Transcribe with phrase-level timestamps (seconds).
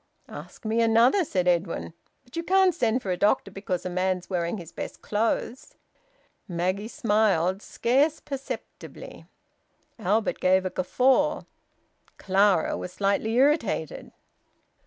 [0.29, 1.93] "Ask me another!" said Edwin.
[2.23, 5.75] "But you can't send for a doctor because a man's wearing his best clothes."
[6.47, 9.27] Maggie smiled, scarce perceptibly.
[9.99, 11.43] Albert gave a guffaw.
[12.17, 14.11] Clara was slightly irritated.